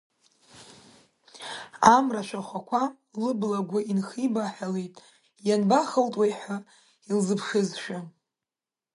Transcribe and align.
Амра 1.95 2.21
ашәахәақәа 2.25 2.81
лыбла 3.23 3.57
агәы 3.59 3.79
инхибаҳәалеит, 3.91 4.93
ианба 5.47 5.79
хылтуеи 5.89 6.33
ҳәа 6.39 6.57
илзыԥшызшәа. 7.09 7.99